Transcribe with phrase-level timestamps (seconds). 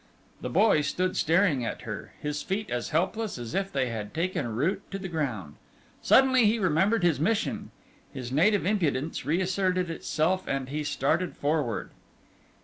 [0.41, 4.55] The boy stood staring at her, his feet as helpless as if they had taken
[4.55, 5.57] root to the ground.
[6.01, 7.69] Suddenly he remembered his mission.
[8.11, 11.91] His native impudence reasserted itself, and he started forward.